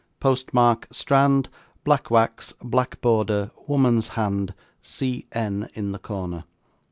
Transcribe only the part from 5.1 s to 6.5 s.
N. in the corner.